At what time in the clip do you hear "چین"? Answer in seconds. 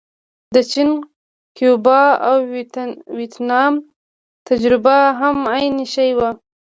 0.71-0.89